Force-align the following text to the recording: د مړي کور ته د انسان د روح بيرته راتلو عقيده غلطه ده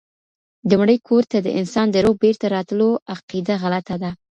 د 0.69 0.71
مړي 0.81 0.97
کور 1.07 1.23
ته 1.31 1.37
د 1.41 1.47
انسان 1.59 1.87
د 1.91 1.95
روح 2.05 2.15
بيرته 2.23 2.45
راتلو 2.55 2.87
عقيده 3.13 3.53
غلطه 3.63 3.95
ده 4.03 4.11